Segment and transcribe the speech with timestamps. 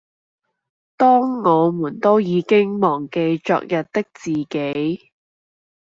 [0.97, 5.11] 當我們都已經忘記昨日的自己